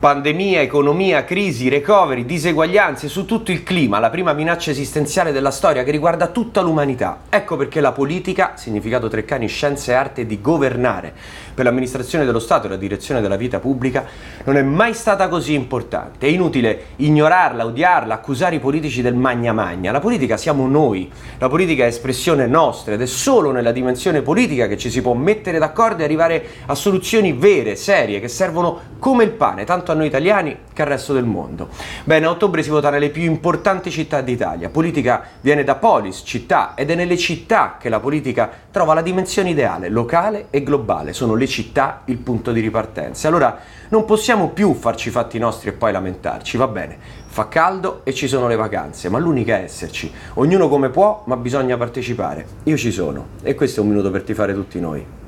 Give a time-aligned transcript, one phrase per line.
[0.00, 5.82] Pandemia, economia, crisi, recovery, diseguaglianze, su tutto il clima, la prima minaccia esistenziale della storia
[5.82, 7.24] che riguarda tutta l'umanità.
[7.28, 11.12] Ecco perché la politica, significato Treccani, scienza e arte di governare
[11.52, 14.06] per l'amministrazione dello Stato e la direzione della vita pubblica,
[14.44, 16.26] non è mai stata così importante.
[16.26, 19.92] È inutile ignorarla, odiarla, accusare i politici del magna magna.
[19.92, 24.66] La politica siamo noi, la politica è espressione nostra ed è solo nella dimensione politica
[24.66, 29.24] che ci si può mettere d'accordo e arrivare a soluzioni vere, serie, che servono come
[29.24, 31.68] il pane, tanto a noi italiani che al resto del mondo.
[32.04, 34.68] Bene, a ottobre si vota nelle più importanti città d'Italia.
[34.68, 39.50] Politica viene da polis, città, ed è nelle città che la politica trova la dimensione
[39.50, 41.12] ideale, locale e globale.
[41.12, 43.28] Sono le città il punto di ripartenza.
[43.28, 43.58] Allora
[43.88, 46.98] non possiamo più farci i fatti nostri e poi lamentarci, va bene.
[47.26, 50.12] Fa caldo e ci sono le vacanze, ma l'unica è esserci.
[50.34, 52.46] Ognuno come può, ma bisogna partecipare.
[52.64, 55.19] Io ci sono e questo è un minuto per tifare tutti noi.